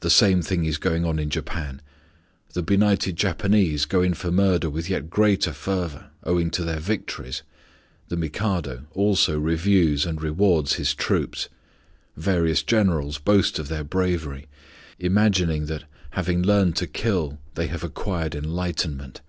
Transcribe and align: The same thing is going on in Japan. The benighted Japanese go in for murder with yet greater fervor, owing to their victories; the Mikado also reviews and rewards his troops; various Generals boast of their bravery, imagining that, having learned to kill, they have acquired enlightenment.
The 0.00 0.08
same 0.08 0.40
thing 0.40 0.64
is 0.64 0.78
going 0.78 1.04
on 1.04 1.18
in 1.18 1.28
Japan. 1.28 1.82
The 2.54 2.62
benighted 2.62 3.16
Japanese 3.16 3.84
go 3.84 4.00
in 4.00 4.14
for 4.14 4.30
murder 4.30 4.70
with 4.70 4.88
yet 4.88 5.10
greater 5.10 5.52
fervor, 5.52 6.08
owing 6.24 6.50
to 6.52 6.64
their 6.64 6.80
victories; 6.80 7.42
the 8.08 8.16
Mikado 8.16 8.86
also 8.92 9.38
reviews 9.38 10.06
and 10.06 10.22
rewards 10.22 10.76
his 10.76 10.94
troops; 10.94 11.50
various 12.16 12.62
Generals 12.62 13.18
boast 13.18 13.58
of 13.58 13.68
their 13.68 13.84
bravery, 13.84 14.48
imagining 14.98 15.66
that, 15.66 15.84
having 16.12 16.40
learned 16.42 16.74
to 16.76 16.86
kill, 16.86 17.38
they 17.54 17.66
have 17.66 17.84
acquired 17.84 18.34
enlightenment. 18.34 19.20